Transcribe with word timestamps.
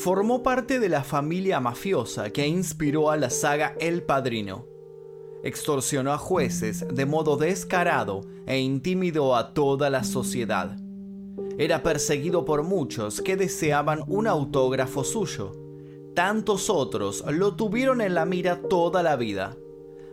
formó 0.00 0.42
parte 0.42 0.80
de 0.80 0.88
la 0.88 1.04
familia 1.04 1.60
mafiosa 1.60 2.30
que 2.30 2.46
inspiró 2.46 3.10
a 3.10 3.18
la 3.18 3.28
saga 3.28 3.76
El 3.78 4.02
Padrino. 4.02 4.64
Extorsionó 5.44 6.10
a 6.12 6.16
jueces 6.16 6.86
de 6.90 7.04
modo 7.04 7.36
descarado 7.36 8.22
e 8.46 8.58
intimidó 8.60 9.36
a 9.36 9.52
toda 9.52 9.90
la 9.90 10.02
sociedad. 10.02 10.74
Era 11.58 11.82
perseguido 11.82 12.46
por 12.46 12.62
muchos 12.62 13.20
que 13.20 13.36
deseaban 13.36 14.02
un 14.06 14.26
autógrafo 14.26 15.04
suyo. 15.04 15.52
Tantos 16.14 16.70
otros 16.70 17.22
lo 17.30 17.54
tuvieron 17.56 18.00
en 18.00 18.14
la 18.14 18.24
mira 18.24 18.62
toda 18.62 19.02
la 19.02 19.16
vida. 19.16 19.54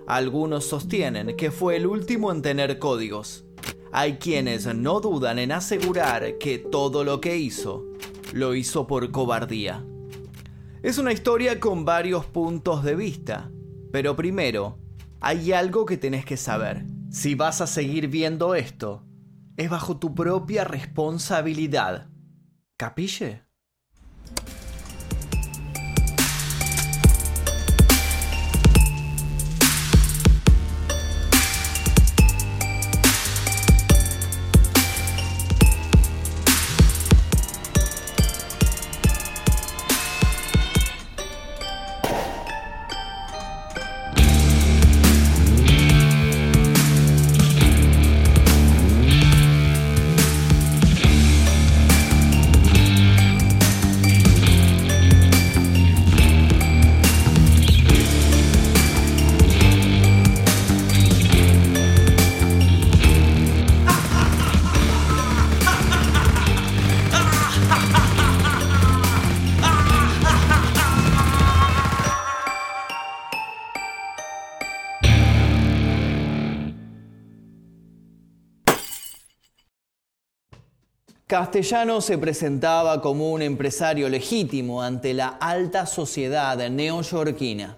Algunos 0.06 0.66
sostienen 0.66 1.38
que 1.38 1.50
fue 1.50 1.78
el 1.78 1.88
último 1.88 2.34
en 2.34 2.42
tener 2.42 2.78
códigos. 2.78 3.46
Hay 3.94 4.18
quienes 4.18 4.66
no 4.76 5.00
dudan 5.00 5.40
en 5.40 5.54
asegurar 5.54 6.38
que 6.40 6.58
todo 6.58 7.06
lo 7.06 7.22
que 7.22 7.38
hizo 7.38 7.87
lo 8.38 8.56
hizo 8.56 8.88
por 8.88 9.12
cobardía. 9.12 9.84
Es 10.84 10.98
una 10.98 11.12
historia 11.12 11.60
con 11.60 11.84
varios 11.84 12.26
puntos 12.26 12.84
de 12.84 12.96
vista, 12.96 13.52
pero 13.92 14.16
primero, 14.16 14.80
hay 15.20 15.52
algo 15.52 15.86
que 15.86 15.98
tenés 15.98 16.24
que 16.24 16.38
saber. 16.38 16.86
Si 17.10 17.36
vas 17.36 17.62
a 17.62 17.68
seguir 17.68 18.08
viendo 18.08 18.56
esto, 18.56 19.04
es 19.58 19.70
bajo 19.70 19.98
tu 19.98 20.14
propia 20.14 20.64
responsabilidad. 20.64 22.10
¿Capille? 22.78 23.42
Castellano 81.28 82.00
se 82.00 82.18
presentaba 82.18 83.02
como 83.02 83.34
un 83.34 83.42
empresario 83.42 84.08
legítimo 84.08 84.82
ante 84.82 85.14
la 85.14 85.28
alta 85.28 85.86
sociedad 85.86 86.58
neoyorquina. 86.70 87.78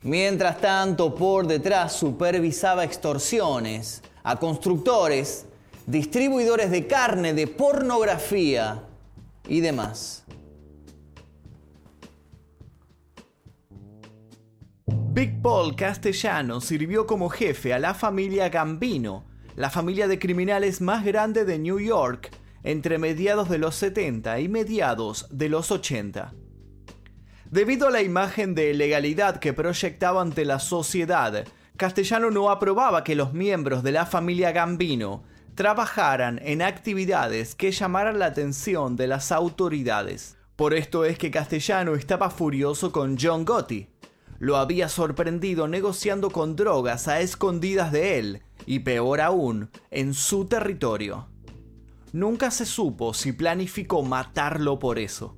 Mientras 0.00 0.62
tanto, 0.62 1.14
por 1.14 1.46
detrás 1.46 1.92
supervisaba 1.92 2.84
extorsiones 2.84 4.02
a 4.22 4.36
constructores, 4.36 5.44
distribuidores 5.86 6.70
de 6.70 6.86
carne, 6.86 7.34
de 7.34 7.48
pornografía 7.48 8.82
y 9.46 9.60
demás. 9.60 10.24
Big 15.12 15.42
Paul 15.42 15.76
Castellano 15.76 16.62
sirvió 16.62 17.06
como 17.06 17.28
jefe 17.28 17.74
a 17.74 17.78
la 17.78 17.92
familia 17.92 18.48
Gambino, 18.48 19.26
la 19.54 19.68
familia 19.68 20.08
de 20.08 20.18
criminales 20.18 20.80
más 20.80 21.04
grande 21.04 21.44
de 21.44 21.58
New 21.58 21.78
York 21.78 22.39
entre 22.62 22.98
mediados 22.98 23.48
de 23.48 23.58
los 23.58 23.74
70 23.76 24.40
y 24.40 24.48
mediados 24.48 25.26
de 25.30 25.48
los 25.48 25.70
80. 25.70 26.34
Debido 27.50 27.88
a 27.88 27.90
la 27.90 28.02
imagen 28.02 28.54
de 28.54 28.74
legalidad 28.74 29.40
que 29.40 29.52
proyectaba 29.52 30.22
ante 30.22 30.44
la 30.44 30.60
sociedad, 30.60 31.44
Castellano 31.76 32.30
no 32.30 32.50
aprobaba 32.50 33.04
que 33.04 33.14
los 33.14 33.32
miembros 33.32 33.82
de 33.82 33.92
la 33.92 34.04
familia 34.04 34.52
Gambino 34.52 35.24
trabajaran 35.54 36.38
en 36.44 36.60
actividades 36.60 37.54
que 37.54 37.72
llamaran 37.72 38.18
la 38.18 38.26
atención 38.26 38.96
de 38.96 39.06
las 39.06 39.32
autoridades. 39.32 40.36
Por 40.56 40.74
esto 40.74 41.06
es 41.06 41.16
que 41.16 41.30
Castellano 41.30 41.94
estaba 41.94 42.28
furioso 42.28 42.92
con 42.92 43.16
John 43.18 43.46
Gotti. 43.46 43.88
Lo 44.38 44.58
había 44.58 44.90
sorprendido 44.90 45.68
negociando 45.68 46.30
con 46.30 46.54
drogas 46.54 47.08
a 47.08 47.20
escondidas 47.20 47.92
de 47.92 48.18
él, 48.18 48.42
y 48.66 48.80
peor 48.80 49.22
aún, 49.22 49.70
en 49.90 50.12
su 50.12 50.44
territorio. 50.44 51.29
Nunca 52.12 52.50
se 52.50 52.66
supo 52.66 53.14
si 53.14 53.32
planificó 53.32 54.02
matarlo 54.02 54.78
por 54.78 54.98
eso. 54.98 55.36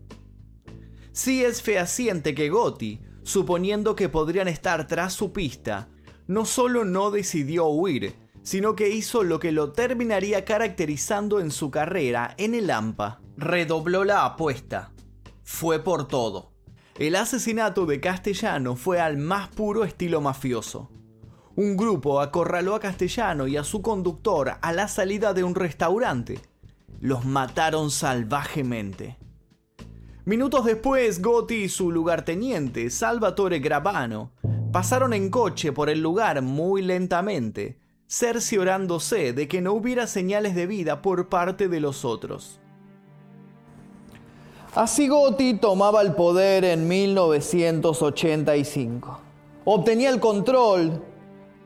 Sí 1.13 1.45
es 1.45 1.61
fehaciente 1.61 2.35
que 2.35 2.49
Gotti, 2.49 3.01
suponiendo 3.23 3.95
que 3.95 4.09
podrían 4.09 4.49
estar 4.49 4.87
tras 4.87 5.13
su 5.13 5.33
pista, 5.33 5.89
no 6.27 6.47
solo 6.47 6.87
no 6.87 7.11
decidió 7.11 7.67
huir, 7.67 8.15
sino 8.43 8.75
que 8.75 8.89
hizo 8.89 9.23
lo 9.23 9.39
que 9.39 9.53
lo 9.53 9.73
terminaría 9.73 10.47
caracterizando 10.47 11.41
en 11.41 11.51
su 11.51 11.71
carrera 11.71 12.35
en 12.39 12.55
el 12.55 12.71
AMPA. 12.71 13.21
Redobló 13.37 14.05
la 14.05 14.25
apuesta. 14.25 14.93
Fue 15.43 15.83
por 15.83 16.09
todo. 16.09 16.53
El 16.99 17.17
asesinato 17.17 17.85
de 17.85 18.01
Castellano 18.01 18.77
fue 18.77 18.99
al 19.01 19.19
más 19.19 19.49
puro 19.49 19.85
estilo 19.85 20.23
mafioso. 20.23 20.91
Un 21.55 21.77
grupo 21.77 22.21
acorraló 22.21 22.75
a 22.75 22.81
Castellano 22.81 23.47
y 23.47 23.59
a 23.59 23.65
su 23.65 23.83
conductor 23.83 24.55
a 24.63 24.73
la 24.73 24.89
salida 24.89 25.35
de 25.35 25.45
un 25.45 25.55
restaurante 25.55 26.41
los 27.03 27.27
mataron 27.27 27.91
salvajemente. 27.91 29.19
Minutos 30.25 30.65
después, 30.65 31.21
Gotti 31.21 31.65
y 31.65 31.69
su 31.69 31.91
lugarteniente, 31.91 32.89
Salvatore 32.91 33.59
Gravano, 33.59 34.31
pasaron 34.71 35.13
en 35.13 35.29
coche 35.29 35.73
por 35.73 35.91
el 35.91 36.01
lugar 36.01 36.43
muy 36.43 36.81
lentamente, 36.81 37.81
cerciorándose 38.07 39.33
de 39.33 39.49
que 39.49 39.61
no 39.61 39.73
hubiera 39.73 40.07
señales 40.07 40.55
de 40.55 40.69
vida 40.69 41.03
por 41.03 41.29
parte 41.29 41.67
de 41.67 41.81
los 41.81 42.05
otros. 42.05 42.61
Así 44.73 45.09
Gotti 45.09 45.55
tomaba 45.55 46.03
el 46.03 46.15
poder 46.15 46.65
en 46.65 46.87
1985. 46.87 49.19
Obtenía 49.65 50.09
el 50.09 50.21
control 50.21 51.03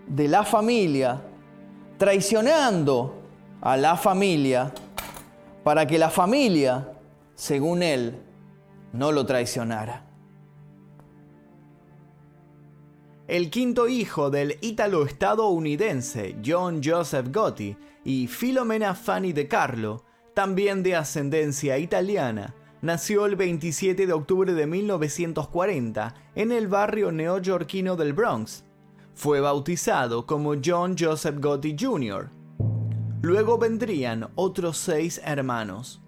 de 0.09 0.29
la 0.29 0.45
familia, 0.45 1.21
traicionando 1.99 3.17
a 3.61 3.77
la 3.77 3.99
familia 3.99 4.73
para 5.67 5.85
que 5.85 5.99
la 5.99 6.11
familia, 6.11 6.93
según 7.35 7.83
él, 7.83 8.23
no 8.93 9.11
lo 9.11 9.27
traicionara. 9.27 10.07
El 13.27 13.51
quinto 13.51 13.89
hijo 13.89 14.31
del 14.31 14.59
ítalo-estadounidense 14.61 16.37
John 16.47 16.81
Joseph 16.85 17.33
Gotti 17.33 17.77
y 18.05 18.29
Filomena 18.29 18.95
Fanny 18.95 19.33
de 19.33 19.49
Carlo, 19.49 20.05
también 20.35 20.85
de 20.85 20.95
ascendencia 20.95 21.79
italiana, 21.79 22.55
nació 22.81 23.27
el 23.27 23.35
27 23.35 24.07
de 24.07 24.13
octubre 24.13 24.55
de 24.55 24.69
1940 24.69 26.15
en 26.37 26.53
el 26.53 26.69
barrio 26.69 27.11
neoyorquino 27.11 27.97
del 27.97 28.13
Bronx. 28.13 28.65
Fue 29.15 29.41
bautizado 29.41 30.27
como 30.27 30.55
John 30.65 30.95
Joseph 30.97 31.41
Gotti 31.41 31.75
Jr. 31.77 32.36
Luego 33.23 33.59
vendrían 33.59 34.29
otros 34.35 34.77
seis 34.77 35.21
hermanos. 35.25 36.01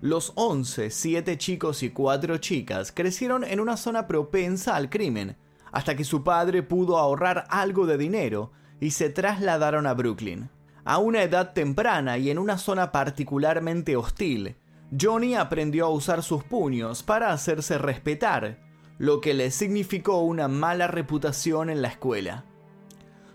Los 0.00 0.32
once, 0.34 0.90
siete 0.90 1.38
chicos 1.38 1.82
y 1.84 1.90
cuatro 1.90 2.38
chicas, 2.38 2.90
crecieron 2.90 3.44
en 3.44 3.60
una 3.60 3.76
zona 3.76 4.08
propensa 4.08 4.74
al 4.74 4.90
crimen, 4.90 5.36
hasta 5.70 5.94
que 5.94 6.04
su 6.04 6.24
padre 6.24 6.62
pudo 6.62 6.98
ahorrar 6.98 7.46
algo 7.48 7.86
de 7.86 7.96
dinero 7.96 8.50
y 8.80 8.90
se 8.90 9.08
trasladaron 9.08 9.86
a 9.86 9.94
Brooklyn. 9.94 10.50
A 10.84 10.98
una 10.98 11.22
edad 11.22 11.52
temprana 11.52 12.18
y 12.18 12.30
en 12.30 12.38
una 12.38 12.58
zona 12.58 12.90
particularmente 12.90 13.96
hostil, 13.96 14.56
Johnny 15.00 15.36
aprendió 15.36 15.86
a 15.86 15.90
usar 15.90 16.24
sus 16.24 16.42
puños 16.42 17.04
para 17.04 17.32
hacerse 17.32 17.78
respetar, 17.78 18.58
lo 18.98 19.20
que 19.20 19.32
le 19.32 19.52
significó 19.52 20.18
una 20.18 20.48
mala 20.48 20.88
reputación 20.88 21.70
en 21.70 21.80
la 21.80 21.88
escuela. 21.88 22.44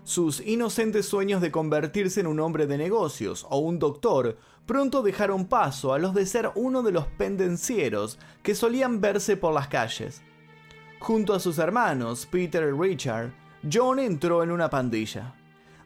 Sus 0.08 0.40
inocentes 0.40 1.04
sueños 1.04 1.42
de 1.42 1.50
convertirse 1.50 2.20
en 2.20 2.28
un 2.28 2.40
hombre 2.40 2.66
de 2.66 2.78
negocios 2.78 3.46
o 3.50 3.58
un 3.58 3.78
doctor 3.78 4.38
pronto 4.64 5.02
dejaron 5.02 5.44
paso 5.44 5.92
a 5.92 5.98
los 5.98 6.14
de 6.14 6.24
ser 6.24 6.50
uno 6.54 6.82
de 6.82 6.92
los 6.92 7.06
pendencieros 7.06 8.18
que 8.42 8.54
solían 8.54 9.02
verse 9.02 9.36
por 9.36 9.52
las 9.52 9.68
calles. 9.68 10.22
Junto 10.98 11.34
a 11.34 11.40
sus 11.40 11.58
hermanos, 11.58 12.24
Peter 12.24 12.66
y 12.66 12.72
Richard, 12.72 13.34
John 13.70 13.98
entró 13.98 14.42
en 14.42 14.50
una 14.50 14.70
pandilla. 14.70 15.34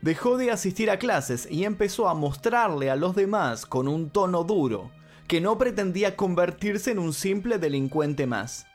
Dejó 0.02 0.36
de 0.36 0.52
asistir 0.52 0.88
a 0.88 1.00
clases 1.00 1.48
y 1.50 1.64
empezó 1.64 2.08
a 2.08 2.14
mostrarle 2.14 2.92
a 2.92 2.96
los 2.96 3.16
demás 3.16 3.66
con 3.66 3.88
un 3.88 4.08
tono 4.08 4.44
duro 4.44 4.92
que 5.26 5.40
no 5.40 5.58
pretendía 5.58 6.14
convertirse 6.14 6.92
en 6.92 7.00
un 7.00 7.12
simple 7.12 7.58
delincuente 7.58 8.28
más. 8.28 8.66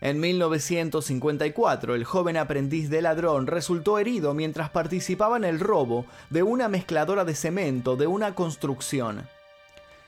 En 0.00 0.18
1954, 0.18 1.94
el 1.94 2.04
joven 2.04 2.38
aprendiz 2.38 2.88
de 2.88 3.02
ladrón 3.02 3.46
resultó 3.46 3.98
herido 3.98 4.32
mientras 4.32 4.70
participaba 4.70 5.36
en 5.36 5.44
el 5.44 5.60
robo 5.60 6.06
de 6.30 6.42
una 6.42 6.68
mezcladora 6.68 7.26
de 7.26 7.34
cemento 7.34 7.96
de 7.96 8.06
una 8.06 8.34
construcción. 8.34 9.28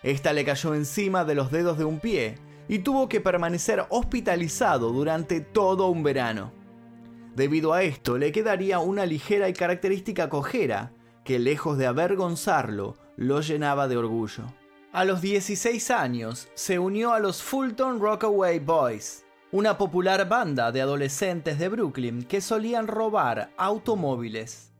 Esta 0.03 0.33
le 0.33 0.47
cayó 0.47 0.75
encima 0.75 1.27
de 1.27 1.35
los 1.35 1.51
dedos 1.51 1.77
de 1.77 1.85
un 1.85 2.01
pie 2.01 2.37
y 2.69 2.79
tuvo 2.79 3.09
que 3.09 3.21
permanecer 3.21 3.85
hospitalizado 3.91 4.93
durante 4.93 5.41
todo 5.41 5.89
un 5.89 6.03
verano. 6.03 6.53
Debido 7.37 7.75
a 7.75 7.83
esto, 7.83 8.17
le 8.17 8.33
quedaría 8.33 8.79
una 8.79 9.05
ligera 9.05 9.49
y 9.49 9.53
característica 9.53 10.31
cojera 10.31 10.93
que, 11.25 11.39
lejos 11.39 11.77
de 11.77 11.87
avergonzarlo, 11.87 12.97
lo 13.17 13.43
llenaba 13.43 13.89
de 13.89 13.99
orgullo. 13.99 14.45
A 14.93 15.05
los 15.05 15.21
16 15.21 15.91
años, 15.91 16.49
se 16.55 16.79
unió 16.79 17.13
a 17.13 17.21
los 17.21 17.43
Fulton 17.43 18.01
Rockaway 18.01 18.59
Boys, 18.59 19.25
una 19.53 19.77
popular 19.77 20.27
banda 20.31 20.73
de 20.73 20.81
adolescentes 20.81 21.59
de 21.59 21.69
Brooklyn 21.69 22.23
que 22.23 22.41
solían 22.41 22.87
robar 22.87 23.53
automóviles. 23.59 24.73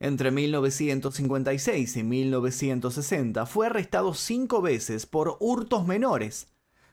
Entre 0.00 0.30
1956 0.30 1.98
y 1.98 2.02
1960 2.02 3.44
fue 3.44 3.66
arrestado 3.66 4.14
cinco 4.14 4.62
veces 4.62 5.04
por 5.04 5.36
hurtos 5.38 5.86
menores, 5.86 6.48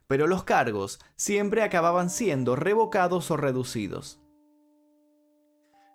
pero 0.08 0.28
los 0.28 0.44
cargos 0.44 1.00
siempre 1.16 1.64
acababan 1.64 2.10
siendo 2.10 2.58
revocados 2.58 3.32
o 3.32 3.38
reducidos. 3.38 4.20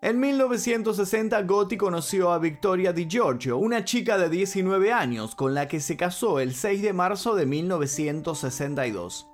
En 0.00 0.19
1960 0.19 1.42
Gotti 1.42 1.76
conoció 1.76 2.32
a 2.32 2.38
Victoria 2.38 2.94
Di 2.94 3.06
Giorgio, 3.06 3.58
una 3.58 3.84
chica 3.84 4.16
de 4.16 4.31
19 4.31 4.94
años 4.94 5.34
con 5.34 5.52
la 5.52 5.69
que 5.69 5.81
se 5.81 5.99
casó 5.99 6.40
el 6.40 6.54
6 6.54 6.81
de 6.81 6.92
marzo 6.94 7.34
de 7.34 7.44
1962 7.44 9.26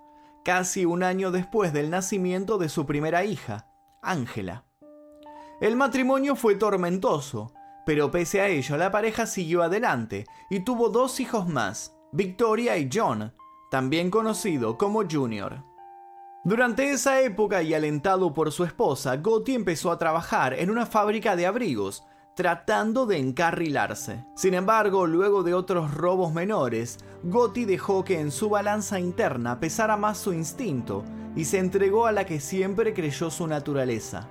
casi 0.44 0.85
un 0.85 1.03
año 1.03 1.31
después 1.31 1.73
del 1.73 1.91
nacimiento 1.91 2.59
de 2.59 2.69
su 2.69 2.87
primera 2.87 3.25
hija, 3.25 3.69
Ángela. 4.03 4.65
El 5.61 5.77
matrimonio 5.77 6.35
fue 6.35 6.56
tormentoso, 6.56 7.53
pero 7.87 8.11
pese 8.11 8.41
a 8.41 8.49
ello 8.49 8.77
la 8.77 8.91
pareja 8.91 9.27
siguió 9.27 9.62
adelante 9.62 10.27
y 10.50 10.61
tuvo 10.61 10.89
dos 10.89 11.21
hijos 11.21 11.49
más, 11.49 11.97
Victoria 12.12 12.77
y 12.77 12.89
John, 12.93 13.33
también 13.71 14.11
conocido 14.11 14.77
como 14.77 15.03
Junior. 15.09 15.65
Durante 16.44 16.91
esa 16.91 17.21
época 17.21 17.62
y 17.62 17.73
alentado 17.73 18.35
por 18.35 18.50
su 18.50 18.65
esposa, 18.65 19.17
Gotti 19.17 19.55
empezó 19.55 19.93
a 19.93 19.99
trabajar 19.99 20.55
en 20.55 20.71
una 20.71 20.87
fábrica 20.87 21.37
de 21.37 21.47
abrigos, 21.47 22.05
tratando 22.34 23.06
de 23.06 23.19
encarrilarse. 23.19 24.25
Sin 24.34 24.55
embargo, 24.55 25.06
luego 25.06 25.43
de 25.43 25.55
otros 25.55 25.94
robos 25.94 26.32
menores, 26.32 26.99
Gotti 27.23 27.64
dejó 27.64 28.05
que 28.05 28.20
en 28.20 28.31
su 28.31 28.49
balanza 28.49 28.99
interna 28.99 29.61
pesara 29.61 29.96
más 29.96 30.19
su 30.19 30.32
instinto 30.32 31.05
y 31.37 31.44
se 31.44 31.58
entregó 31.58 32.06
a 32.06 32.12
la 32.12 32.25
que 32.25 32.40
siempre 32.40 32.94
creyó 32.94 33.31
su 33.31 33.46
naturaleza. 33.46 34.29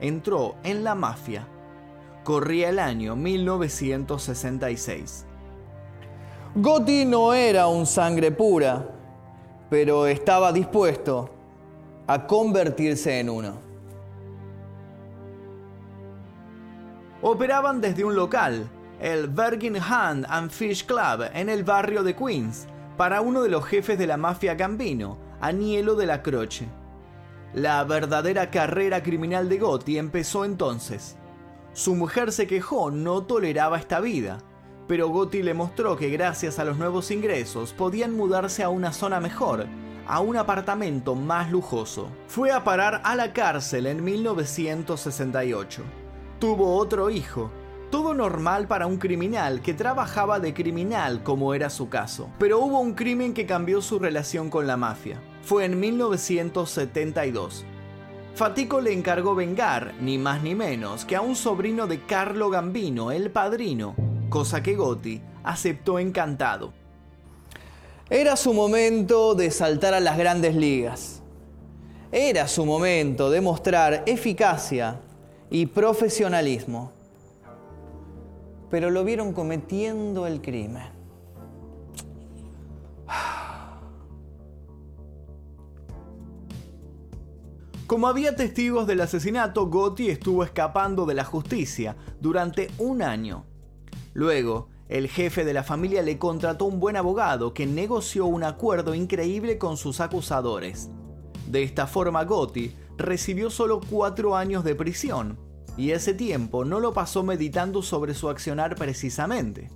Entró 0.00 0.56
en 0.62 0.84
la 0.84 0.94
mafia. 0.94 1.46
Corría 2.24 2.68
el 2.68 2.78
año 2.78 3.16
1966. 3.16 5.26
Gotti 6.54 7.04
no 7.04 7.34
era 7.34 7.68
un 7.68 7.86
sangre 7.86 8.30
pura, 8.30 8.88
pero 9.68 10.06
estaba 10.06 10.52
dispuesto 10.52 11.30
a 12.06 12.26
convertirse 12.26 13.20
en 13.20 13.30
uno. 13.30 13.69
Operaban 17.22 17.82
desde 17.82 18.02
un 18.02 18.16
local, 18.16 18.66
el 18.98 19.28
Virgin 19.28 19.76
Hand 19.76 20.24
and 20.30 20.50
Fish 20.50 20.86
Club, 20.86 21.28
en 21.34 21.50
el 21.50 21.64
barrio 21.64 22.02
de 22.02 22.16
Queens, 22.16 22.66
para 22.96 23.20
uno 23.20 23.42
de 23.42 23.50
los 23.50 23.66
jefes 23.66 23.98
de 23.98 24.06
la 24.06 24.16
mafia 24.16 24.54
Gambino, 24.54 25.18
Anielo 25.38 25.96
de 25.96 26.06
la 26.06 26.22
Croce. 26.22 26.66
La 27.52 27.84
verdadera 27.84 28.50
carrera 28.50 29.02
criminal 29.02 29.50
de 29.50 29.58
Gotti 29.58 29.98
empezó 29.98 30.46
entonces. 30.46 31.18
Su 31.74 31.94
mujer 31.94 32.32
se 32.32 32.46
quejó, 32.46 32.90
no 32.90 33.22
toleraba 33.24 33.78
esta 33.78 34.00
vida, 34.00 34.38
pero 34.88 35.08
Gotti 35.08 35.42
le 35.42 35.52
mostró 35.52 35.98
que 35.98 36.08
gracias 36.08 36.58
a 36.58 36.64
los 36.64 36.78
nuevos 36.78 37.10
ingresos 37.10 37.74
podían 37.74 38.16
mudarse 38.16 38.62
a 38.62 38.70
una 38.70 38.94
zona 38.94 39.20
mejor, 39.20 39.66
a 40.06 40.20
un 40.20 40.38
apartamento 40.38 41.14
más 41.14 41.50
lujoso. 41.50 42.08
Fue 42.28 42.50
a 42.50 42.64
parar 42.64 43.02
a 43.04 43.14
la 43.14 43.34
cárcel 43.34 43.86
en 43.86 44.02
1968 44.02 45.99
Tuvo 46.40 46.76
otro 46.76 47.10
hijo. 47.10 47.50
Todo 47.90 48.14
normal 48.14 48.66
para 48.66 48.86
un 48.86 48.96
criminal 48.96 49.60
que 49.60 49.74
trabajaba 49.74 50.40
de 50.40 50.54
criminal 50.54 51.22
como 51.22 51.52
era 51.52 51.68
su 51.68 51.90
caso. 51.90 52.30
Pero 52.38 52.60
hubo 52.60 52.80
un 52.80 52.94
crimen 52.94 53.34
que 53.34 53.44
cambió 53.44 53.82
su 53.82 53.98
relación 53.98 54.48
con 54.48 54.66
la 54.66 54.78
mafia. 54.78 55.20
Fue 55.42 55.66
en 55.66 55.78
1972. 55.78 57.66
Fatico 58.34 58.80
le 58.80 58.94
encargó 58.94 59.34
vengar, 59.34 59.92
ni 60.00 60.16
más 60.16 60.42
ni 60.42 60.54
menos, 60.54 61.04
que 61.04 61.14
a 61.14 61.20
un 61.20 61.36
sobrino 61.36 61.86
de 61.86 62.06
Carlo 62.06 62.48
Gambino, 62.48 63.10
el 63.12 63.30
padrino, 63.30 63.94
cosa 64.30 64.62
que 64.62 64.76
Gotti 64.76 65.20
aceptó 65.44 65.98
encantado. 65.98 66.72
Era 68.08 68.36
su 68.36 68.54
momento 68.54 69.34
de 69.34 69.50
saltar 69.50 69.92
a 69.92 70.00
las 70.00 70.16
grandes 70.16 70.56
ligas. 70.56 71.20
Era 72.12 72.48
su 72.48 72.64
momento 72.64 73.28
de 73.28 73.42
mostrar 73.42 74.04
eficacia 74.06 75.00
y 75.50 75.66
profesionalismo, 75.66 76.92
pero 78.70 78.90
lo 78.90 79.04
vieron 79.04 79.32
cometiendo 79.32 80.26
el 80.26 80.40
crimen. 80.40 81.00
Como 87.88 88.06
había 88.06 88.36
testigos 88.36 88.86
del 88.86 89.00
asesinato, 89.00 89.66
Gotti 89.66 90.10
estuvo 90.10 90.44
escapando 90.44 91.06
de 91.06 91.14
la 91.14 91.24
justicia 91.24 91.96
durante 92.20 92.70
un 92.78 93.02
año. 93.02 93.44
Luego, 94.12 94.68
el 94.88 95.08
jefe 95.08 95.44
de 95.44 95.52
la 95.52 95.64
familia 95.64 96.00
le 96.00 96.16
contrató 96.16 96.66
un 96.66 96.78
buen 96.78 96.94
abogado 96.96 97.52
que 97.52 97.66
negoció 97.66 98.26
un 98.26 98.44
acuerdo 98.44 98.94
increíble 98.94 99.58
con 99.58 99.76
sus 99.76 100.00
acusadores. 100.00 100.88
De 101.48 101.64
esta 101.64 101.88
forma, 101.88 102.22
Gotti 102.22 102.72
recibió 103.00 103.50
solo 103.50 103.80
cuatro 103.80 104.36
años 104.36 104.64
de 104.64 104.74
prisión, 104.74 105.38
y 105.76 105.90
ese 105.90 106.14
tiempo 106.14 106.64
no 106.64 106.80
lo 106.80 106.92
pasó 106.92 107.22
meditando 107.22 107.82
sobre 107.82 108.14
su 108.14 108.28
accionar 108.28 108.76
precisamente. 108.76 109.70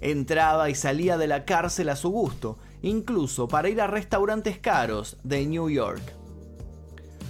Entraba 0.00 0.70
y 0.70 0.74
salía 0.74 1.18
de 1.18 1.26
la 1.26 1.44
cárcel 1.44 1.88
a 1.88 1.96
su 1.96 2.10
gusto, 2.10 2.58
incluso 2.82 3.48
para 3.48 3.68
ir 3.68 3.80
a 3.80 3.86
restaurantes 3.86 4.58
caros 4.58 5.16
de 5.24 5.44
New 5.46 5.68
York. 5.68 6.02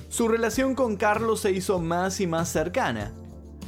Su 0.08 0.28
relación 0.28 0.74
con 0.74 0.96
Carlos 0.96 1.40
se 1.40 1.52
hizo 1.52 1.78
más 1.78 2.20
y 2.20 2.26
más 2.26 2.48
cercana, 2.48 3.12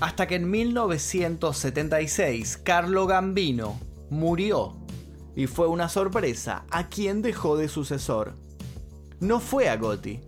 hasta 0.00 0.26
que 0.26 0.36
en 0.36 0.50
1976 0.50 2.58
Carlo 2.58 3.06
Gambino 3.06 3.78
murió 4.08 4.76
y 5.36 5.46
fue 5.46 5.68
una 5.68 5.88
sorpresa 5.88 6.64
a 6.70 6.88
quien 6.88 7.22
dejó 7.22 7.56
de 7.56 7.68
sucesor. 7.68 8.34
No 9.20 9.40
fue 9.40 9.68
a 9.68 9.76
Gotti, 9.76 10.20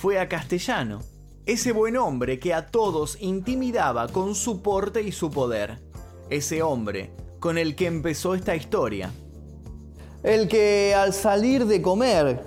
fue 0.00 0.18
a 0.18 0.30
Castellano, 0.30 1.00
ese 1.44 1.72
buen 1.72 1.98
hombre 1.98 2.38
que 2.38 2.54
a 2.54 2.68
todos 2.68 3.18
intimidaba 3.20 4.08
con 4.08 4.34
su 4.34 4.62
porte 4.62 5.02
y 5.02 5.12
su 5.12 5.30
poder. 5.30 5.78
Ese 6.30 6.62
hombre 6.62 7.10
con 7.38 7.58
el 7.58 7.76
que 7.76 7.86
empezó 7.86 8.34
esta 8.34 8.56
historia. 8.56 9.12
El 10.22 10.48
que 10.48 10.94
al 10.94 11.12
salir 11.12 11.66
de 11.66 11.82
comer 11.82 12.42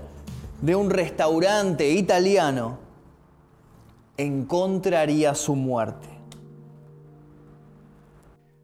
de 0.64 0.76
un 0.76 0.90
restaurante 0.90 1.92
italiano 1.92 2.80
encontraría 4.18 5.36
su 5.36 5.56
muerte. 5.56 6.08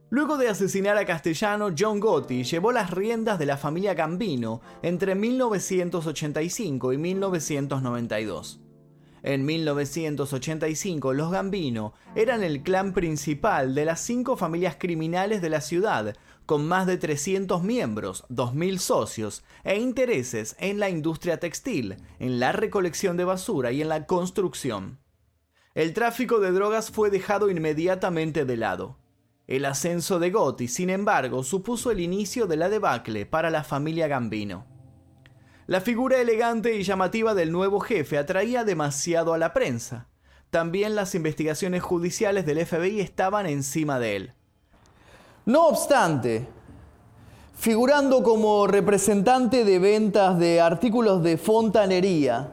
Luego 0.09 0.39
de 0.39 0.49
asesinar 0.49 0.97
a 0.97 1.05
Castellano, 1.05 1.69
John 1.77 1.99
Gotti 1.99 2.43
llevó 2.43 2.71
las 2.71 2.89
riendas 2.89 3.37
de 3.37 3.45
la 3.45 3.57
familia 3.57 3.93
Gambino 3.93 4.61
entre 4.81 5.13
1985 5.13 6.93
y 6.93 6.97
1992. 6.97 8.61
En 9.21 9.45
1985, 9.45 11.13
los 11.13 11.31
Gambino 11.31 11.93
eran 12.15 12.43
el 12.43 12.63
clan 12.63 12.93
principal 12.93 13.75
de 13.75 13.85
las 13.85 13.99
cinco 13.99 14.37
familias 14.37 14.77
criminales 14.79 15.41
de 15.41 15.49
la 15.49 15.61
ciudad, 15.61 16.15
con 16.45 16.67
más 16.67 16.87
de 16.87 16.97
300 16.97 17.61
miembros, 17.63 18.25
2.000 18.29 18.77
socios 18.79 19.43
e 19.63 19.77
intereses 19.77 20.55
en 20.59 20.79
la 20.79 20.89
industria 20.89 21.39
textil, 21.39 21.97
en 22.19 22.39
la 22.39 22.53
recolección 22.53 23.17
de 23.17 23.25
basura 23.25 23.71
y 23.71 23.81
en 23.81 23.89
la 23.89 24.05
construcción. 24.05 24.99
El 25.75 25.93
tráfico 25.93 26.39
de 26.39 26.51
drogas 26.51 26.89
fue 26.89 27.09
dejado 27.09 27.49
inmediatamente 27.49 28.45
de 28.45 28.57
lado. 28.57 28.97
El 29.47 29.65
ascenso 29.65 30.19
de 30.19 30.31
Gotti, 30.31 30.67
sin 30.67 30.89
embargo, 30.89 31.43
supuso 31.43 31.91
el 31.91 31.99
inicio 31.99 32.47
de 32.47 32.55
la 32.55 32.69
debacle 32.69 33.25
para 33.25 33.49
la 33.49 33.63
familia 33.63 34.07
Gambino. 34.07 34.78
La 35.69 35.81
figura 35.81 36.19
elegante 36.19 36.75
y 36.75 36.81
llamativa 36.81 37.35
del 37.35 37.51
nuevo 37.51 37.79
jefe 37.79 38.17
atraía 38.17 38.63
demasiado 38.63 39.35
a 39.35 39.37
la 39.37 39.53
prensa. 39.53 40.07
También 40.49 40.95
las 40.95 41.13
investigaciones 41.13 41.83
judiciales 41.83 42.47
del 42.47 42.65
FBI 42.65 43.01
estaban 43.01 43.45
encima 43.45 43.99
de 43.99 44.15
él. 44.15 44.33
No 45.45 45.67
obstante, 45.67 46.47
figurando 47.55 48.23
como 48.23 48.65
representante 48.65 49.63
de 49.63 49.77
ventas 49.77 50.39
de 50.39 50.59
artículos 50.59 51.21
de 51.21 51.37
fontanería, 51.37 52.51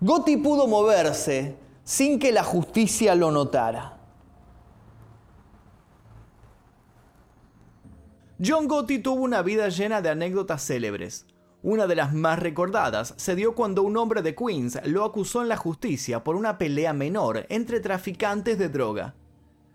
Gotti 0.00 0.36
pudo 0.36 0.68
moverse 0.68 1.56
sin 1.82 2.20
que 2.20 2.30
la 2.30 2.44
justicia 2.44 3.16
lo 3.16 3.32
notara. 3.32 3.98
John 8.40 8.68
Gotti 8.68 9.00
tuvo 9.00 9.24
una 9.24 9.42
vida 9.42 9.68
llena 9.68 10.00
de 10.00 10.10
anécdotas 10.10 10.64
célebres. 10.64 11.26
Una 11.62 11.88
de 11.88 11.96
las 11.96 12.14
más 12.14 12.38
recordadas 12.38 13.14
se 13.16 13.34
dio 13.34 13.54
cuando 13.56 13.82
un 13.82 13.96
hombre 13.96 14.22
de 14.22 14.36
Queens 14.36 14.78
lo 14.84 15.04
acusó 15.04 15.42
en 15.42 15.48
la 15.48 15.56
justicia 15.56 16.22
por 16.22 16.36
una 16.36 16.56
pelea 16.56 16.92
menor 16.92 17.46
entre 17.48 17.80
traficantes 17.80 18.58
de 18.58 18.68
droga. 18.68 19.14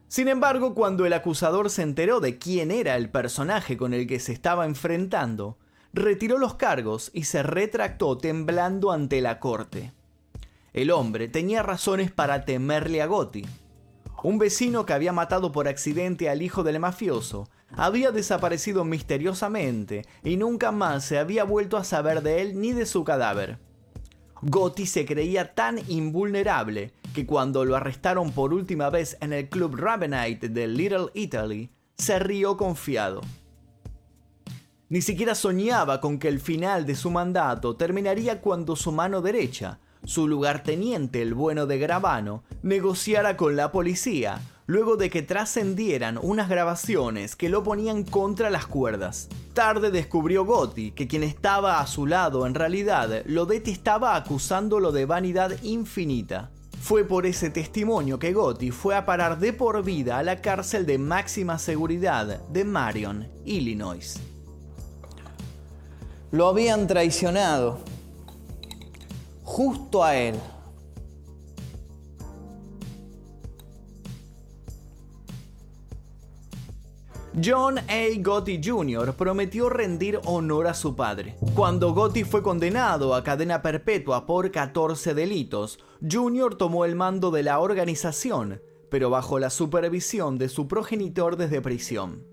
Sin 0.07 0.29
embargo, 0.29 0.75
cuando 0.75 1.05
el 1.05 1.11
acusador 1.11 1.69
se 1.69 1.81
enteró 1.81 2.21
de 2.21 2.37
quién 2.37 2.71
era 2.71 2.95
el 2.95 3.09
personaje 3.09 3.75
con 3.75 3.93
el 3.93 4.07
que 4.07 4.19
se 4.19 4.31
estaba 4.31 4.65
enfrentando, 4.65 5.57
retiró 5.91 6.37
los 6.37 6.55
cargos 6.55 7.11
y 7.13 7.25
se 7.25 7.43
retractó 7.43 8.17
temblando 8.17 8.91
ante 8.91 9.19
la 9.19 9.39
corte. 9.39 9.91
El 10.71 10.89
hombre 10.89 11.27
tenía 11.27 11.63
razones 11.63 12.11
para 12.11 12.45
temerle 12.45 13.01
a 13.01 13.07
Gotti. 13.07 13.45
Un 14.23 14.39
vecino 14.39 14.85
que 14.85 14.93
había 14.93 15.11
matado 15.11 15.51
por 15.51 15.67
accidente 15.67 16.29
al 16.29 16.41
hijo 16.41 16.63
del 16.63 16.79
mafioso 16.79 17.49
había 17.75 18.11
desaparecido 18.11 18.85
misteriosamente 18.85 20.03
y 20.23 20.37
nunca 20.37 20.71
más 20.71 21.03
se 21.03 21.19
había 21.19 21.43
vuelto 21.43 21.75
a 21.75 21.83
saber 21.83 22.23
de 22.23 22.41
él 22.41 22.61
ni 22.61 22.71
de 22.71 22.85
su 22.85 23.03
cadáver. 23.03 23.59
Gotti 24.41 24.85
se 24.85 25.05
creía 25.05 25.53
tan 25.53 25.79
invulnerable 25.89 26.93
que 27.13 27.25
cuando 27.25 27.65
lo 27.65 27.75
arrestaron 27.75 28.31
por 28.31 28.53
última 28.53 28.89
vez 28.89 29.17
en 29.19 29.33
el 29.33 29.49
club 29.49 29.75
Ravenite 29.75 30.47
de 30.47 30.67
Little 30.67 31.07
Italy, 31.13 31.69
se 31.97 32.17
rió 32.19 32.55
confiado. 32.55 33.21
Ni 34.87 35.01
siquiera 35.01 35.35
soñaba 35.35 35.99
con 35.99 36.17
que 36.17 36.29
el 36.29 36.39
final 36.39 36.85
de 36.85 36.95
su 36.95 37.11
mandato 37.11 37.75
terminaría 37.75 38.39
cuando 38.39 38.75
su 38.75 38.91
mano 38.91 39.21
derecha, 39.21 39.79
su 40.05 40.27
lugarteniente 40.27 41.21
el 41.21 41.33
bueno 41.33 41.65
de 41.65 41.79
Gravano, 41.79 42.43
negociara 42.61 43.37
con 43.37 43.55
la 43.55 43.71
policía 43.71 44.41
luego 44.65 44.95
de 44.95 45.09
que 45.09 45.21
trascendieran 45.21 46.17
unas 46.21 46.49
grabaciones 46.49 47.35
que 47.35 47.49
lo 47.49 47.63
ponían 47.63 48.03
contra 48.03 48.49
las 48.49 48.65
cuerdas. 48.65 49.27
Tarde 49.53 49.91
descubrió 49.91 50.45
Gotti 50.45 50.91
que 50.91 51.07
quien 51.07 51.23
estaba 51.23 51.79
a 51.79 51.87
su 51.87 52.07
lado 52.07 52.47
en 52.47 52.55
realidad 52.55 53.23
lo 53.25 53.45
detestaba 53.45 54.15
acusándolo 54.15 54.91
de 54.91 55.05
vanidad 55.05 55.51
infinita. 55.63 56.49
Fue 56.81 57.05
por 57.05 57.25
ese 57.25 57.49
testimonio 57.49 58.19
que 58.19 58.33
Gotti 58.33 58.71
fue 58.71 58.95
a 58.95 59.05
parar 59.05 59.39
de 59.39 59.53
por 59.53 59.83
vida 59.83 60.17
a 60.17 60.23
la 60.23 60.41
cárcel 60.41 60.85
de 60.85 60.97
máxima 60.97 61.57
seguridad 61.57 62.41
de 62.47 62.65
Marion, 62.65 63.27
Illinois. 63.45 64.19
Lo 66.31 66.47
habían 66.47 66.87
traicionado. 66.87 67.92
Justo 69.43 70.03
a 70.03 70.15
él. 70.15 70.35
John 77.43 77.79
A. 77.79 78.07
Gotti 78.19 78.61
Jr. 78.63 79.13
prometió 79.13 79.67
rendir 79.67 80.19
honor 80.25 80.67
a 80.67 80.75
su 80.75 80.95
padre. 80.95 81.35
Cuando 81.55 81.91
Gotti 81.91 82.23
fue 82.23 82.43
condenado 82.43 83.15
a 83.15 83.23
cadena 83.23 83.63
perpetua 83.63 84.27
por 84.27 84.51
14 84.51 85.15
delitos, 85.15 85.79
Jr. 86.07 86.55
tomó 86.55 86.85
el 86.85 86.95
mando 86.95 87.31
de 87.31 87.41
la 87.41 87.59
organización, 87.59 88.61
pero 88.91 89.09
bajo 89.09 89.39
la 89.39 89.49
supervisión 89.49 90.37
de 90.37 90.47
su 90.47 90.67
progenitor 90.67 91.35
desde 91.35 91.59
prisión. 91.59 92.32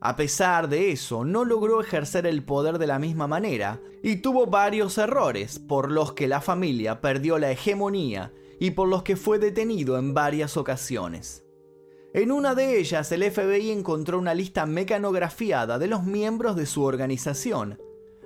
A 0.00 0.16
pesar 0.16 0.68
de 0.68 0.92
eso, 0.92 1.24
no 1.24 1.44
logró 1.44 1.80
ejercer 1.80 2.26
el 2.26 2.44
poder 2.44 2.78
de 2.78 2.86
la 2.86 2.98
misma 2.98 3.26
manera 3.26 3.80
y 4.02 4.16
tuvo 4.16 4.46
varios 4.46 4.98
errores 4.98 5.58
por 5.58 5.90
los 5.90 6.12
que 6.12 6.28
la 6.28 6.40
familia 6.40 7.00
perdió 7.00 7.38
la 7.38 7.50
hegemonía 7.50 8.32
y 8.60 8.72
por 8.72 8.88
los 8.88 9.02
que 9.02 9.16
fue 9.16 9.38
detenido 9.38 9.98
en 9.98 10.14
varias 10.14 10.56
ocasiones. 10.56 11.44
En 12.12 12.32
una 12.32 12.54
de 12.54 12.78
ellas, 12.78 13.10
el 13.12 13.30
FBI 13.30 13.70
encontró 13.70 14.18
una 14.18 14.34
lista 14.34 14.64
mecanografiada 14.64 15.78
de 15.78 15.86
los 15.86 16.04
miembros 16.04 16.56
de 16.56 16.66
su 16.66 16.82
organización, 16.82 17.78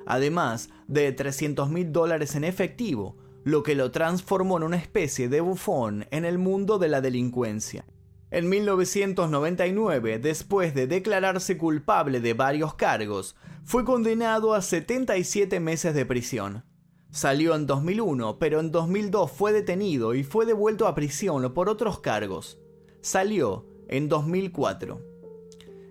además 0.07 0.71
de 0.87 1.11
300 1.12 1.71
mil 1.71 1.93
dólares 1.93 2.35
en 2.35 2.45
efectivo, 2.45 3.17
lo 3.43 3.62
que 3.62 3.75
lo 3.75 3.91
transformó 3.91 4.59
en 4.59 4.65
una 4.65 4.77
especie 4.77 5.29
de 5.29 5.41
bufón 5.41 6.07
en 6.11 6.25
el 6.25 6.39
mundo 6.39 6.79
de 6.79 6.89
la 6.89 7.00
delincuencia. 7.00 7.85
En 8.33 8.49
1999, 8.49 10.21
después 10.21 10.73
de 10.73 10.87
declararse 10.87 11.59
culpable 11.59 12.21
de 12.21 12.33
varios 12.33 12.75
cargos, 12.75 13.35
fue 13.65 13.85
condenado 13.85 14.55
a 14.55 14.63
77 14.63 15.59
meses 15.59 15.95
de 15.95 16.07
prisión. 16.07 16.65
Salió 17.11 17.57
en 17.57 17.67
2001, 17.67 18.39
pero 18.39 18.61
en 18.61 18.71
2002 18.71 19.33
fue 19.33 19.53
detenido 19.53 20.15
y 20.15 20.23
fue 20.23 20.47
devuelto 20.47 20.87
a 20.87 20.95
prisión 20.95 21.53
por 21.53 21.69
otros 21.69 21.99
cargos. 21.99 22.61
Salió 23.01 23.67
en 23.89 24.09
2004. 24.09 25.01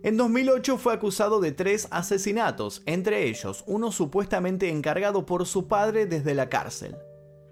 En 0.02 0.16
2008 0.16 0.78
fue 0.78 0.94
acusado 0.94 1.42
de 1.42 1.52
tres 1.52 1.90
asesinatos, 1.92 2.84
entre 2.86 3.28
ellos 3.28 3.66
uno 3.68 3.92
supuestamente 3.92 4.70
encargado 4.70 5.26
por 5.26 5.46
su 5.46 5.68
padre 5.68 6.06
desde 6.06 6.34
la 6.34 6.48
cárcel. 6.48 6.96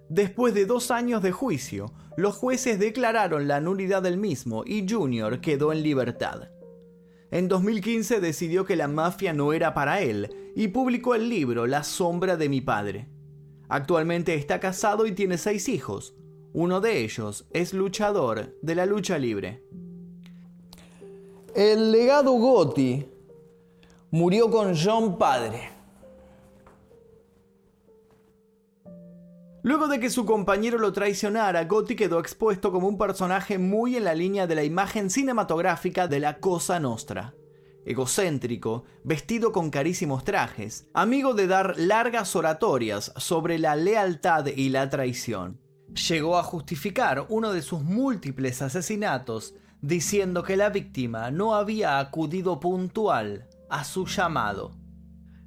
Después 0.10 0.54
de 0.54 0.66
dos 0.66 0.92
años 0.92 1.22
de 1.22 1.32
juicio, 1.32 1.92
los 2.16 2.36
jueces 2.36 2.80
declararon 2.80 3.48
la 3.48 3.60
nulidad 3.60 4.02
del 4.02 4.18
mismo 4.18 4.64
y 4.66 4.88
Junior 4.88 5.42
quedó 5.42 5.74
en 5.74 5.84
libertad. 5.84 6.50
En 7.30 7.50
2015 7.50 8.22
decidió 8.22 8.66
que 8.66 8.78
la 8.78 8.88
mafia 8.88 9.34
no 9.34 9.52
era 9.52 9.74
para 9.74 10.02
él 10.02 10.54
y 10.56 10.70
publicó 10.70 11.14
el 11.14 11.28
libro 11.28 11.68
La 11.68 11.84
sombra 11.84 12.38
de 12.38 12.48
mi 12.48 12.62
padre. 12.62 13.10
Actualmente 13.68 14.34
está 14.34 14.62
casado 14.62 15.06
y 15.06 15.12
tiene 15.12 15.38
seis 15.38 15.68
hijos. 15.68 16.16
Uno 16.54 16.80
de 16.80 17.04
ellos 17.04 17.46
es 17.52 17.74
luchador 17.74 18.58
de 18.62 18.76
la 18.76 18.86
lucha 18.86 19.18
libre. 19.18 19.64
El 21.54 21.92
legado 21.92 22.32
Gotti 22.32 23.06
murió 24.12 24.50
con 24.50 24.74
John 24.76 25.18
padre. 25.18 25.77
Luego 29.68 29.90
de 29.90 30.00
que 30.00 30.10
su 30.10 30.26
compañero 30.26 30.78
lo 30.78 30.94
traicionara, 30.94 31.66
Gotti 31.66 31.98
quedó 31.98 32.22
expuesto 32.22 32.72
como 32.72 32.88
un 32.88 32.98
personaje 32.98 33.58
muy 33.58 33.98
en 33.98 34.06
la 34.06 34.16
línea 34.16 34.48
de 34.48 34.56
la 34.56 34.64
imagen 34.64 35.10
cinematográfica 35.10 36.08
de 36.08 36.22
la 36.22 36.40
Cosa 36.40 36.80
Nostra. 36.80 37.34
Egocéntrico, 37.86 38.86
vestido 39.04 39.52
con 39.52 39.70
carísimos 39.70 40.24
trajes, 40.24 40.88
amigo 40.94 41.34
de 41.34 41.48
dar 41.48 41.78
largas 41.78 42.34
oratorias 42.38 43.12
sobre 43.18 43.60
la 43.60 43.76
lealtad 43.76 44.46
y 44.46 44.70
la 44.70 44.90
traición. 44.90 45.60
Llegó 46.08 46.38
a 46.38 46.44
justificar 46.44 47.26
uno 47.28 47.52
de 47.52 47.62
sus 47.62 47.84
múltiples 47.84 48.62
asesinatos 48.62 49.54
diciendo 49.82 50.44
que 50.44 50.56
la 50.56 50.70
víctima 50.70 51.30
no 51.30 51.56
había 51.56 52.00
acudido 52.00 52.62
puntual 52.62 53.50
a 53.70 53.84
su 53.84 54.06
llamado. 54.06 54.72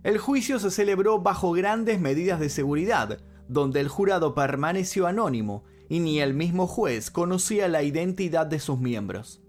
El 0.03 0.19
juicio 0.19 0.59
se 0.59 0.71
celebró 0.71 1.21
bajo 1.23 1.53
grandes 1.53 2.00
medidas 2.00 2.39
de 2.39 2.50
seguridad, 2.50 3.19
donde 3.50 3.80
el 3.80 3.88
jurado 3.88 4.33
permaneció 4.33 5.09
anónimo 5.09 5.64
y 5.88 5.99
ni 5.99 6.21
el 6.21 6.35
mismo 6.35 6.69
juez 6.69 7.11
conocía 7.11 7.66
la 7.66 7.83
identidad 7.83 8.47
de 8.47 8.61
sus 8.61 8.78
miembros. 8.78 9.42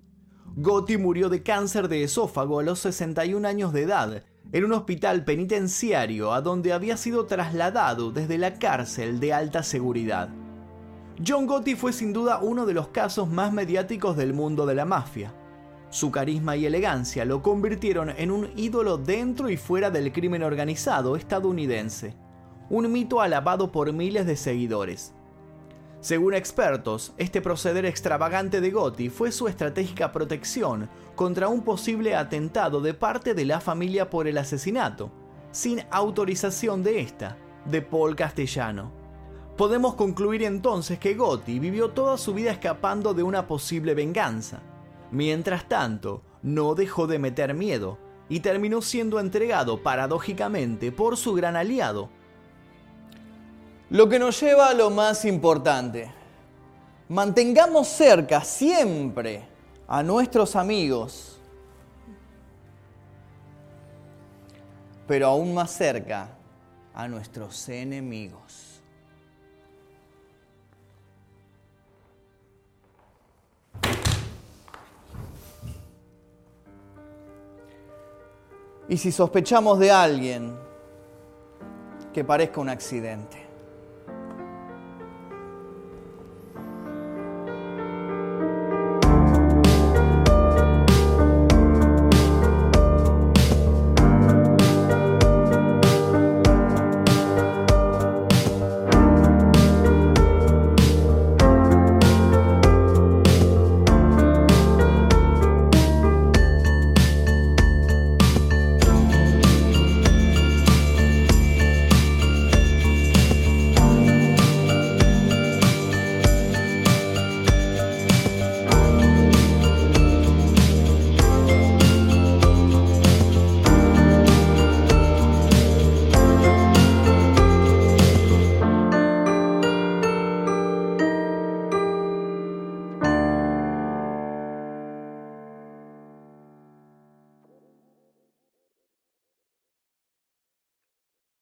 Gotti 0.55 0.97
murió 0.97 1.29
de 1.29 1.43
cáncer 1.43 1.87
de 1.87 2.03
esófago 2.03 2.59
a 2.59 2.63
los 2.63 2.79
61 2.79 3.47
años 3.47 3.73
de 3.73 3.83
edad 3.83 4.23
en 4.51 4.65
un 4.65 4.73
hospital 4.73 5.23
penitenciario 5.23 6.33
a 6.33 6.41
donde 6.41 6.73
había 6.73 6.97
sido 6.97 7.27
trasladado 7.27 8.11
desde 8.11 8.39
la 8.39 8.55
cárcel 8.55 9.19
de 9.19 9.33
alta 9.33 9.61
seguridad. 9.61 10.29
John 11.25 11.45
Gotti 11.45 11.75
fue 11.75 11.93
sin 11.93 12.11
duda 12.11 12.39
uno 12.41 12.65
de 12.65 12.73
los 12.73 12.87
casos 12.87 13.29
más 13.29 13.53
mediáticos 13.53 14.17
del 14.17 14.33
mundo 14.33 14.65
de 14.65 14.73
la 14.73 14.85
mafia. 14.85 15.35
Su 15.91 16.09
carisma 16.09 16.55
y 16.55 16.65
elegancia 16.65 17.23
lo 17.23 17.43
convirtieron 17.43 18.09
en 18.09 18.31
un 18.31 18.49
ídolo 18.55 18.97
dentro 18.97 19.49
y 19.49 19.57
fuera 19.57 19.91
del 19.91 20.11
crimen 20.11 20.41
organizado 20.41 21.15
estadounidense, 21.15 22.15
un 22.71 22.89
mito 22.89 23.19
alabado 23.19 23.69
por 23.69 23.91
miles 23.91 24.25
de 24.25 24.37
seguidores. 24.37 25.13
Según 25.99 26.33
expertos, 26.33 27.13
este 27.17 27.41
proceder 27.41 27.85
extravagante 27.85 28.61
de 28.61 28.71
Gotti 28.71 29.09
fue 29.09 29.33
su 29.33 29.49
estratégica 29.49 30.13
protección 30.13 30.89
contra 31.15 31.49
un 31.49 31.63
posible 31.63 32.15
atentado 32.15 32.79
de 32.79 32.93
parte 32.93 33.33
de 33.33 33.43
la 33.43 33.59
familia 33.59 34.09
por 34.09 34.25
el 34.25 34.37
asesinato, 34.37 35.11
sin 35.51 35.81
autorización 35.91 36.81
de 36.81 37.01
esta, 37.01 37.37
de 37.65 37.81
Paul 37.81 38.15
Castellano. 38.15 38.93
Podemos 39.57 39.95
concluir 39.95 40.41
entonces 40.43 40.97
que 40.97 41.13
Gotti 41.13 41.59
vivió 41.59 41.89
toda 41.89 42.17
su 42.17 42.33
vida 42.33 42.51
escapando 42.51 43.13
de 43.13 43.23
una 43.23 43.47
posible 43.47 43.93
venganza. 43.95 44.61
Mientras 45.11 45.67
tanto, 45.67 46.23
no 46.41 46.73
dejó 46.73 47.05
de 47.05 47.19
meter 47.19 47.53
miedo 47.53 47.97
y 48.29 48.39
terminó 48.39 48.81
siendo 48.81 49.19
entregado 49.19 49.83
paradójicamente 49.83 50.93
por 50.93 51.17
su 51.17 51.33
gran 51.33 51.57
aliado. 51.57 52.09
Lo 53.91 54.09
que 54.09 54.17
nos 54.17 54.39
lleva 54.41 54.69
a 54.69 54.73
lo 54.73 54.89
más 54.89 55.25
importante. 55.25 56.11
Mantengamos 57.09 57.87
cerca 57.87 58.41
siempre 58.43 59.43
a 59.87 60.01
nuestros 60.01 60.55
amigos. 60.55 61.37
pero 65.11 65.27
aún 65.27 65.53
más 65.53 65.71
cerca 65.71 66.29
a 66.93 67.05
nuestros 67.05 67.67
enemigos. 67.67 68.81
Y 78.87 78.95
si 78.95 79.11
sospechamos 79.11 79.79
de 79.79 79.91
alguien 79.91 80.57
que 82.13 82.23
parezca 82.23 82.61
un 82.61 82.69
accidente, 82.69 83.50